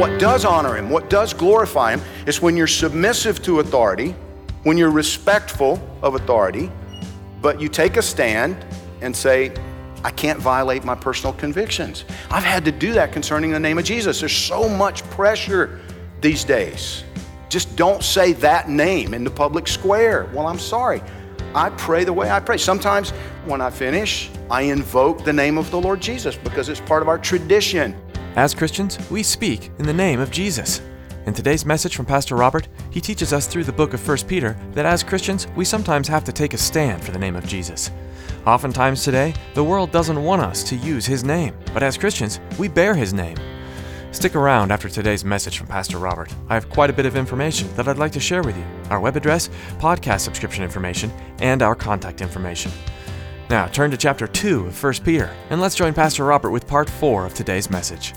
[0.00, 4.14] What does honor him, what does glorify him, is when you're submissive to authority,
[4.62, 6.72] when you're respectful of authority,
[7.42, 8.64] but you take a stand
[9.02, 9.52] and say,
[10.02, 12.06] I can't violate my personal convictions.
[12.30, 14.20] I've had to do that concerning the name of Jesus.
[14.20, 15.82] There's so much pressure
[16.22, 17.04] these days.
[17.50, 20.30] Just don't say that name in the public square.
[20.32, 21.02] Well, I'm sorry.
[21.54, 22.56] I pray the way I pray.
[22.56, 23.10] Sometimes
[23.44, 27.08] when I finish, I invoke the name of the Lord Jesus because it's part of
[27.08, 27.94] our tradition.
[28.36, 30.80] As Christians, we speak in the name of Jesus.
[31.26, 34.56] In today's message from Pastor Robert, he teaches us through the book of 1 Peter
[34.72, 37.90] that as Christians, we sometimes have to take a stand for the name of Jesus.
[38.46, 42.68] Oftentimes today, the world doesn't want us to use his name, but as Christians, we
[42.68, 43.36] bear his name.
[44.12, 46.32] Stick around after today's message from Pastor Robert.
[46.48, 49.00] I have quite a bit of information that I'd like to share with you our
[49.00, 52.70] web address, podcast subscription information, and our contact information.
[53.50, 56.88] Now, turn to chapter 2 of 1 Peter, and let's join Pastor Robert with part
[56.88, 58.14] 4 of today's message.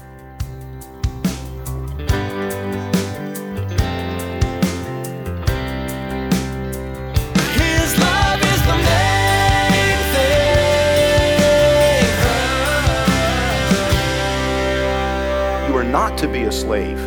[7.55, 10.53] His love is the main thing.
[15.67, 16.99] You are not to be a slave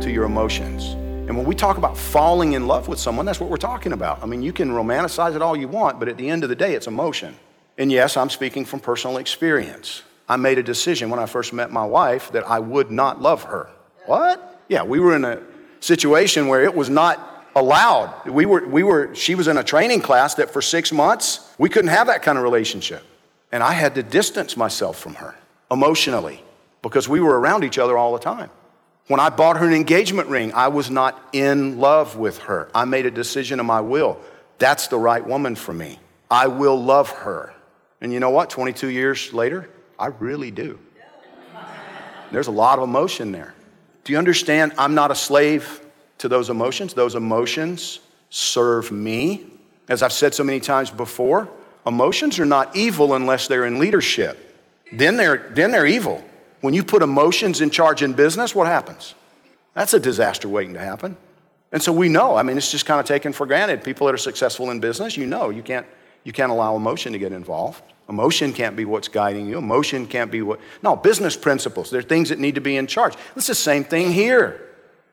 [0.00, 0.94] to your emotions.
[1.28, 4.22] And when we talk about falling in love with someone, that's what we're talking about.
[4.22, 6.56] I mean, you can romanticize it all you want, but at the end of the
[6.56, 7.36] day, it's emotion.
[7.76, 10.02] And yes, I'm speaking from personal experience.
[10.28, 13.44] I made a decision when I first met my wife that I would not love
[13.44, 13.68] her.
[14.06, 14.62] What?
[14.68, 15.42] Yeah, we were in a
[15.80, 18.26] situation where it was not allowed.
[18.26, 21.68] We were, we were, she was in a training class that for six months, we
[21.68, 23.02] couldn't have that kind of relationship.
[23.52, 25.34] And I had to distance myself from her
[25.70, 26.42] emotionally
[26.82, 28.50] because we were around each other all the time.
[29.06, 32.70] When I bought her an engagement ring, I was not in love with her.
[32.74, 34.18] I made a decision of my will.
[34.58, 35.98] That's the right woman for me.
[36.30, 37.54] I will love her.
[38.00, 38.50] And you know what?
[38.50, 40.78] 22 years later, I really do.
[42.30, 43.54] There's a lot of emotion there.
[44.02, 44.72] Do you understand?
[44.76, 45.80] I'm not a slave
[46.18, 46.94] to those emotions.
[46.94, 48.00] Those emotions
[48.30, 49.46] serve me.
[49.88, 51.48] As I've said so many times before,
[51.86, 54.40] emotions are not evil unless they're in leadership.
[54.92, 56.24] Then they're, then they're evil.
[56.60, 59.14] When you put emotions in charge in business, what happens?
[59.74, 61.16] That's a disaster waiting to happen.
[61.72, 63.82] And so we know, I mean, it's just kind of taken for granted.
[63.82, 65.86] People that are successful in business, you know, you can't,
[66.24, 67.82] you can't allow emotion to get involved.
[68.08, 69.56] Emotion can't be what's guiding you.
[69.56, 71.90] Emotion can't be what, no, business principles.
[71.90, 73.14] There are things that need to be in charge.
[73.36, 74.60] It's the same thing here.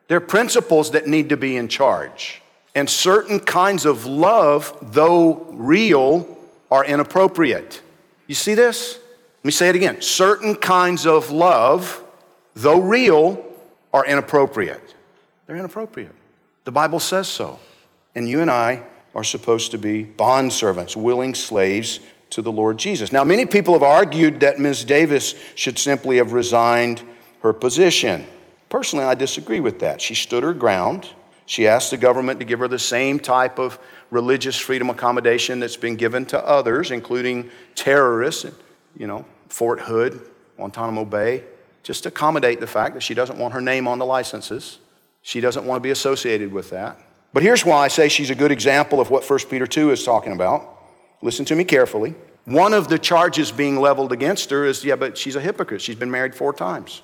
[0.08, 2.42] There are principles that need to be in charge.
[2.74, 6.38] And certain kinds of love, though real,
[6.70, 7.80] are inappropriate.
[8.26, 8.98] You see this?
[9.38, 10.00] Let me say it again.
[10.00, 12.02] Certain kinds of love,
[12.54, 13.44] though real,
[13.92, 14.94] are inappropriate.
[15.46, 16.14] They're inappropriate.
[16.64, 17.58] The Bible says so.
[18.14, 18.82] And you and I
[19.14, 22.00] are supposed to be bondservants, willing slaves
[22.30, 23.12] to the Lord Jesus.
[23.12, 24.84] Now, many people have argued that Ms.
[24.84, 27.02] Davis should simply have resigned
[27.42, 28.26] her position.
[28.70, 30.00] Personally, I disagree with that.
[30.00, 31.08] She stood her ground.
[31.44, 33.78] She asked the government to give her the same type of
[34.10, 38.46] religious freedom accommodation that's been given to others, including terrorists,
[38.96, 41.44] you know, Fort Hood, Guantanamo Bay.
[41.82, 44.78] Just to accommodate the fact that she doesn't want her name on the licenses.
[45.20, 46.98] She doesn't want to be associated with that.
[47.32, 50.04] But here's why I say she's a good example of what 1 Peter 2 is
[50.04, 50.78] talking about.
[51.22, 52.14] Listen to me carefully.
[52.44, 55.80] One of the charges being leveled against her is, yeah, but she's a hypocrite.
[55.80, 57.02] She's been married four times.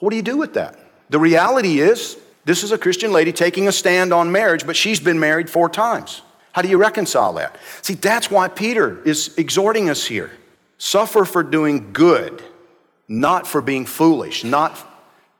[0.00, 0.78] What do you do with that?
[1.10, 4.98] The reality is, this is a Christian lady taking a stand on marriage, but she's
[4.98, 6.22] been married four times.
[6.52, 7.56] How do you reconcile that?
[7.82, 10.30] See, that's why Peter is exhorting us here.
[10.76, 12.42] Suffer for doing good,
[13.06, 14.76] not for being foolish, not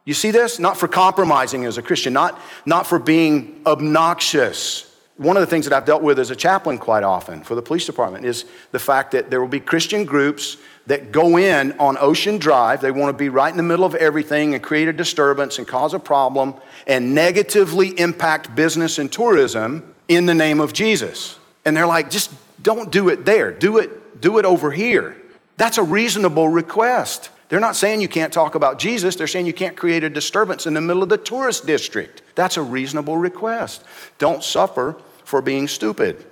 [0.05, 0.59] you see this?
[0.59, 4.89] Not for compromising as a Christian, not, not for being obnoxious.
[5.17, 7.63] One of the things that I've dealt with as a chaplain quite often for the
[7.63, 10.57] police department is the fact that there will be Christian groups
[10.87, 12.81] that go in on Ocean Drive.
[12.81, 15.69] They want to be right in the middle of everything and create a disturbance and
[15.69, 16.55] cause a problem
[16.89, 21.39] and negatively impact business and tourism in the name of Jesus.
[21.65, 23.53] And they're like, just don't do it there.
[23.53, 25.17] Do it, do it over here.
[25.57, 27.31] That's a reasonable request.
[27.53, 29.15] They're not saying you can't talk about Jesus.
[29.15, 32.23] They're saying you can't create a disturbance in the middle of the tourist district.
[32.35, 33.85] That's a reasonable request.
[34.17, 36.25] Don't suffer for being stupid.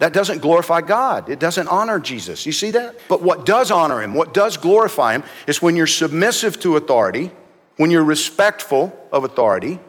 [0.00, 1.30] That doesn't glorify God.
[1.30, 2.44] It doesn't honor Jesus.
[2.44, 2.94] You see that?
[3.08, 7.30] But what does honor him, what does glorify him, is when you're submissive to authority,
[7.78, 9.80] when you're respectful of authority,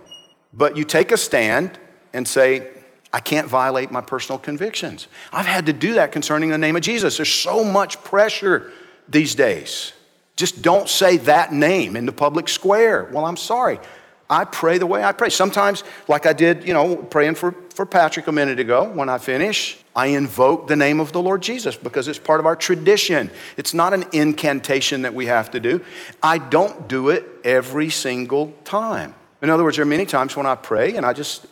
[0.54, 1.78] but you take a stand
[2.14, 2.70] and say,
[3.12, 5.10] I can't violate my personal convictions.
[5.34, 7.18] I've had to do that concerning the name of Jesus.
[7.18, 8.72] There's so much pressure
[9.08, 9.94] these days.
[10.36, 13.10] Just don't say that name in the public square.
[13.12, 13.80] Well, I'm sorry.
[14.30, 15.30] I pray the way I pray.
[15.30, 19.20] Sometimes, like I did, you know, praying for, for Patrick a minute ago, when I
[19.20, 23.30] finish, I invoke the name of the Lord Jesus because it's part of our tradition.
[23.58, 25.86] It's not an incantation that we have to do.
[26.22, 29.14] I don't do it every single time.
[29.42, 31.46] In other words, there are many times when I pray and I just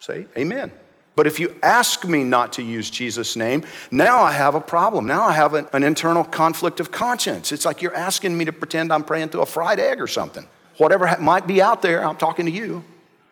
[0.00, 0.72] say, Amen.
[1.16, 5.06] But if you ask me not to use Jesus' name, now I have a problem.
[5.06, 7.52] Now I have an, an, internal conflict of conscience.
[7.52, 10.46] It's like you're asking me to pretend I'm praying to a fried egg or something.
[10.76, 12.82] Whatever ha- might be out there, I'm talking to you.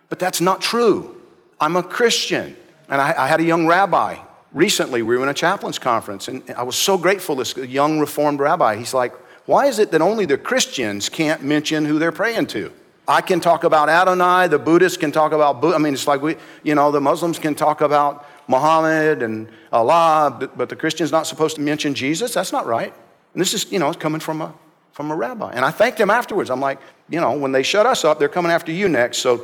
[0.08, 1.20] But that's not true.
[1.60, 2.56] I'm a Christian.
[2.88, 4.16] And I, I had a young rabbi
[4.52, 5.02] recently.
[5.02, 7.34] We were in a chaplain's conference, and I was so grateful.
[7.34, 9.12] This young Reformed rabbi, he's like,
[9.46, 12.72] Why is it that only the Christians can't mention who they're praying to?
[13.06, 15.64] I can talk about Adonai, the Buddhists can talk about.
[15.64, 20.36] I mean, it's like we, you know, the Muslims can talk about Muhammad and Allah,
[20.38, 22.34] but, but the Christian's not supposed to mention Jesus.
[22.34, 22.92] That's not right.
[23.34, 24.54] And this is, you know, it's coming from a,
[24.92, 25.52] from a rabbi.
[25.52, 26.50] And I thanked him afterwards.
[26.50, 26.78] I'm like,
[27.08, 29.18] you know, when they shut us up, they're coming after you next.
[29.18, 29.38] So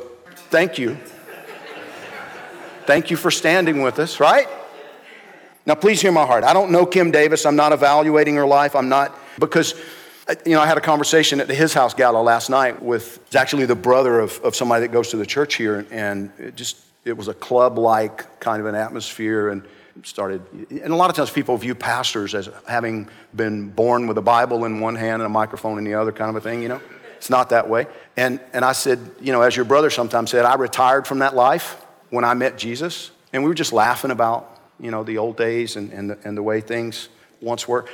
[0.49, 0.97] thank you.
[2.85, 4.47] thank you for standing with us, right?
[5.65, 6.43] Now, please hear my heart.
[6.43, 7.45] I don't know Kim Davis.
[7.45, 8.75] I'm not evaluating her life.
[8.75, 9.75] I'm not, because
[10.45, 13.35] you know, I had a conversation at the His House Gala last night with, it's
[13.35, 16.77] actually the brother of, of somebody that goes to the church here, and it just,
[17.05, 19.63] it was a club-like kind of an atmosphere, and
[20.03, 24.21] started, and a lot of times people view pastors as having been born with a
[24.21, 26.69] Bible in one hand and a microphone in the other kind of a thing, you
[26.69, 26.81] know?
[27.17, 27.85] It's not that way.
[28.15, 31.35] And, and I said, you know, as your brother sometimes said, I retired from that
[31.35, 31.81] life
[32.11, 35.75] when I met Jesus, and we were just laughing about, you know, the old days
[35.75, 37.09] and, and, the, and the way things
[37.41, 37.85] once were.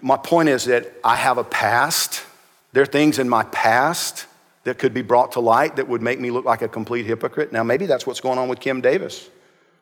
[0.00, 2.22] My point is that I have a past.
[2.72, 4.26] There are things in my past
[4.64, 7.52] that could be brought to light that would make me look like a complete hypocrite.
[7.52, 9.28] Now, maybe that's what's going on with Kim Davis.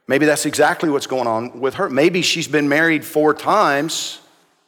[0.09, 1.89] Maybe that's exactly what's going on with her.
[1.89, 4.21] Maybe she's been married four times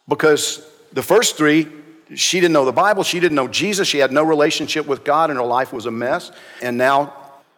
[0.09, 1.69] because the first three,
[2.15, 5.31] she didn't know the Bible, she didn't know Jesus, she had no relationship with God,
[5.31, 6.31] and her life was a mess.
[6.63, 7.13] And now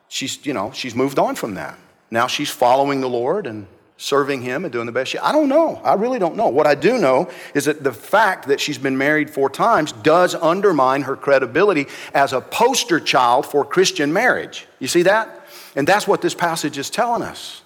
[0.08, 1.78] she's, you know, she's moved on from that.
[2.10, 3.66] Now she's following the Lord and
[3.98, 5.80] serving him and doing the best she I don't know.
[5.82, 6.48] I really don't know.
[6.48, 10.34] What I do know is that the fact that she's been married four times does
[10.34, 14.66] undermine her credibility as a poster child for Christian marriage.
[14.78, 15.46] You see that?
[15.74, 17.62] And that's what this passage is telling us.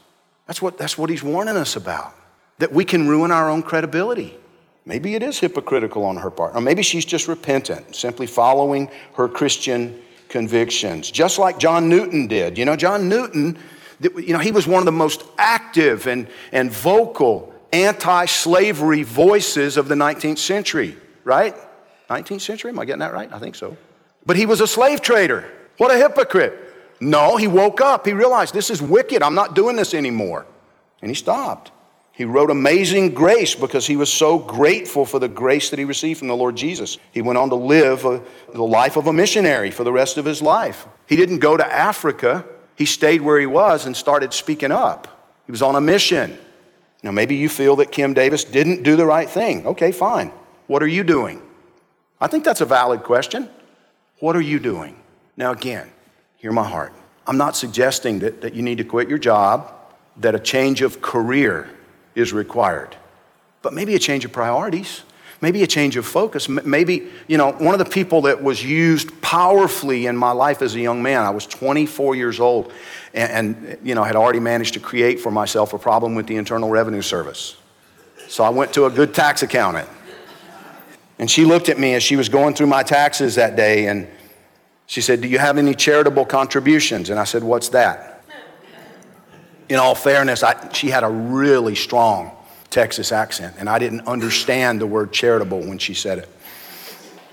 [0.47, 2.15] That's what, that's what he's warning us about.
[2.59, 4.37] That we can ruin our own credibility.
[4.85, 9.29] Maybe it is hypocritical on her part, or maybe she's just repentant, simply following her
[9.29, 12.57] Christian convictions, just like John Newton did.
[12.57, 13.59] You know, John Newton
[14.01, 19.77] you know, he was one of the most active and, and vocal anti slavery voices
[19.77, 21.55] of the 19th century, right?
[22.09, 22.71] 19th century?
[22.71, 23.33] Am I getting that right?
[23.33, 23.77] I think so.
[24.27, 25.51] But he was a slave trader.
[25.79, 26.59] What a hypocrite.
[27.01, 28.07] No, he woke up.
[28.07, 29.23] He realized this is wicked.
[29.23, 30.47] I'm not doing this anymore.
[31.01, 31.73] And he stopped.
[32.13, 36.19] He wrote Amazing Grace because he was so grateful for the grace that he received
[36.19, 36.99] from the Lord Jesus.
[37.13, 40.27] He went on to live a, the life of a missionary for the rest of
[40.27, 40.87] his life.
[41.07, 42.45] He didn't go to Africa
[42.81, 45.07] he stayed where he was and started speaking up.
[45.45, 46.39] He was on a mission.
[47.03, 49.67] Now, maybe you feel that Kim Davis didn't do the right thing.
[49.67, 50.33] Okay, fine.
[50.67, 51.43] What are you doing?
[52.23, 53.51] I think that's a valid question.
[54.21, 54.97] What are you doing?
[55.37, 55.91] Now, again,
[56.39, 56.95] hear my heart.
[57.27, 59.71] I'm not suggesting that, that you need to quit your job,
[60.17, 61.69] that a change of career
[62.15, 62.97] is required,
[63.61, 65.03] but maybe a change of priorities
[65.41, 66.49] maybe a change of focus.
[66.49, 70.75] Maybe, you know, one of the people that was used powerfully in my life as
[70.75, 72.73] a young man, I was 24 years old
[73.15, 76.37] and, and, you know, had already managed to create for myself a problem with the
[76.37, 77.57] Internal Revenue Service.
[78.29, 79.89] So I went to a good tax accountant.
[81.19, 84.09] And she looked at me as she was going through my taxes that day and
[84.87, 87.11] she said, Do you have any charitable contributions?
[87.11, 88.25] And I said, What's that?
[89.69, 92.33] In all fairness, I, she had a really strong
[92.71, 96.29] Texas accent, and I didn't understand the word charitable when she said it.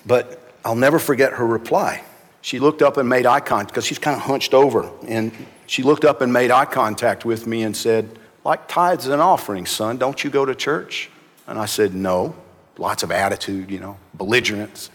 [0.05, 2.03] But I'll never forget her reply.
[2.41, 4.89] She looked up and made eye contact because she's kind of hunched over.
[5.07, 5.31] And
[5.65, 9.69] she looked up and made eye contact with me and said, Like tithes and offerings,
[9.69, 11.09] son, don't you go to church?
[11.45, 12.35] And I said, No.
[12.77, 14.91] Lots of attitude, you know, belligerence.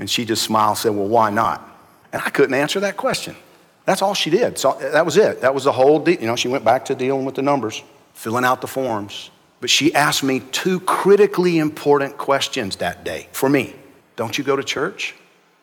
[0.00, 1.66] And she just smiled and said, Well, why not?
[2.12, 3.36] And I couldn't answer that question.
[3.84, 4.58] That's all she did.
[4.58, 5.40] So that was it.
[5.40, 6.20] That was the whole deal.
[6.20, 9.30] You know, she went back to dealing with the numbers, filling out the forms.
[9.60, 13.74] But she asked me two critically important questions that day for me.
[14.16, 15.14] Don't you go to church?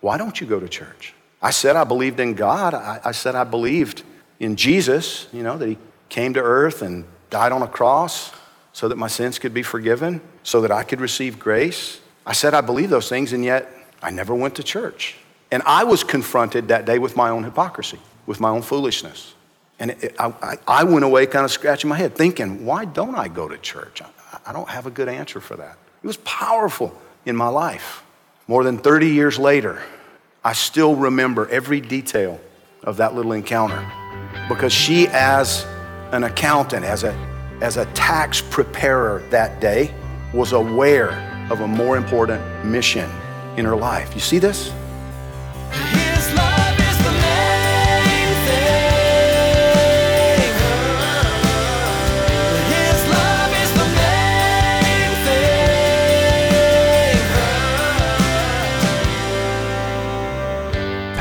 [0.01, 1.13] Why don't you go to church?
[1.41, 2.73] I said I believed in God.
[2.73, 4.03] I, I said I believed
[4.39, 5.77] in Jesus, you know, that He
[6.09, 8.31] came to earth and died on a cross
[8.73, 12.01] so that my sins could be forgiven, so that I could receive grace.
[12.25, 13.71] I said I believe those things, and yet
[14.01, 15.15] I never went to church.
[15.51, 19.34] And I was confronted that day with my own hypocrisy, with my own foolishness.
[19.79, 23.27] And it, I, I went away kind of scratching my head, thinking, why don't I
[23.27, 24.01] go to church?
[24.01, 25.77] I, I don't have a good answer for that.
[26.03, 28.03] It was powerful in my life.
[28.47, 29.81] More than 30 years later,
[30.43, 32.39] I still remember every detail
[32.83, 33.83] of that little encounter
[34.47, 35.65] because she, as
[36.11, 37.13] an accountant, as a,
[37.61, 39.93] as a tax preparer that day,
[40.33, 41.11] was aware
[41.49, 43.09] of a more important mission
[43.57, 44.13] in her life.
[44.13, 44.71] You see this?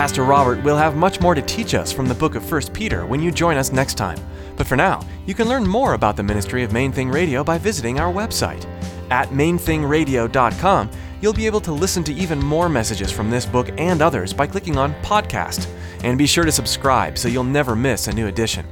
[0.05, 3.07] Pastor Robert will have much more to teach us from the book of 1 Peter
[3.07, 4.19] when you join us next time.
[4.55, 7.57] But for now, you can learn more about the ministry of Main Thing Radio by
[7.57, 8.67] visiting our website.
[9.11, 10.91] At mainthingradio.com,
[11.23, 14.47] you'll be able to listen to even more messages from this book and others by
[14.47, 15.67] clicking on Podcast.
[16.03, 18.67] And be sure to subscribe so you'll never miss a new edition.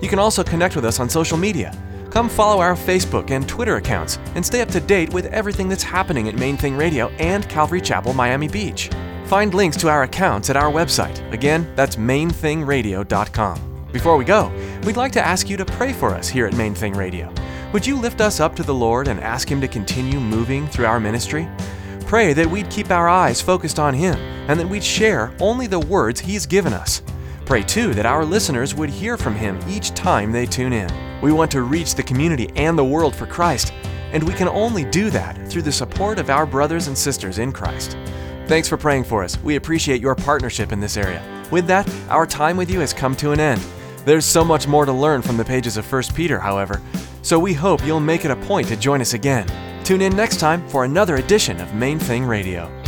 [0.00, 1.76] You can also connect with us on social media.
[2.10, 5.82] Come follow our Facebook and Twitter accounts and stay up to date with everything that's
[5.82, 8.88] happening at Main Thing Radio and Calvary Chapel, Miami Beach.
[9.30, 11.32] Find links to our accounts at our website.
[11.32, 13.86] Again, that's mainthingradio.com.
[13.92, 16.74] Before we go, we'd like to ask you to pray for us here at Main
[16.74, 17.32] Thing Radio.
[17.72, 20.86] Would you lift us up to the Lord and ask Him to continue moving through
[20.86, 21.48] our ministry?
[22.06, 24.16] Pray that we'd keep our eyes focused on Him
[24.48, 27.00] and that we'd share only the words He's given us.
[27.46, 30.90] Pray too that our listeners would hear from Him each time they tune in.
[31.20, 33.72] We want to reach the community and the world for Christ,
[34.10, 37.52] and we can only do that through the support of our brothers and sisters in
[37.52, 37.96] Christ.
[38.50, 39.40] Thanks for praying for us.
[39.44, 41.22] We appreciate your partnership in this area.
[41.52, 43.64] With that, our time with you has come to an end.
[44.04, 46.82] There's so much more to learn from the pages of 1 Peter, however,
[47.22, 49.46] so we hope you'll make it a point to join us again.
[49.84, 52.79] Tune in next time for another edition of Main Thing Radio.